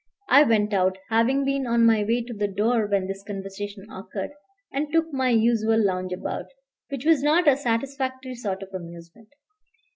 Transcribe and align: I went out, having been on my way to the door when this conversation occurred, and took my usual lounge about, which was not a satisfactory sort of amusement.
I 0.29 0.41
went 0.41 0.73
out, 0.73 0.97
having 1.11 1.45
been 1.45 1.67
on 1.67 1.85
my 1.85 2.03
way 2.03 2.23
to 2.23 2.33
the 2.33 2.47
door 2.47 2.87
when 2.87 3.05
this 3.05 3.21
conversation 3.23 3.85
occurred, 3.91 4.31
and 4.73 4.91
took 4.91 5.13
my 5.13 5.29
usual 5.29 5.77
lounge 5.77 6.11
about, 6.11 6.47
which 6.89 7.05
was 7.05 7.21
not 7.21 7.47
a 7.47 7.55
satisfactory 7.55 8.33
sort 8.33 8.63
of 8.63 8.73
amusement. 8.73 9.29